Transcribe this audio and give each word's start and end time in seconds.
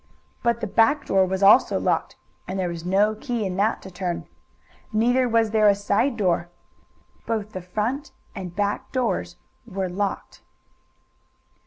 But 0.41 0.61
the 0.61 0.65
back 0.65 1.05
door 1.05 1.27
was 1.27 1.43
also 1.43 1.79
locked 1.79 2.15
and 2.47 2.57
there 2.57 2.69
was 2.69 2.83
no 2.83 3.13
key 3.13 3.45
in 3.45 3.55
that 3.57 3.83
to 3.83 3.91
turn. 3.91 4.27
Neither 4.91 5.29
was 5.29 5.51
there 5.51 5.69
a 5.69 5.75
side 5.75 6.17
door. 6.17 6.49
Both 7.27 7.51
the 7.51 7.61
front 7.61 8.11
and 8.33 8.55
back 8.55 8.91
doors 8.91 9.35
were 9.67 9.89
locked. 9.89 10.41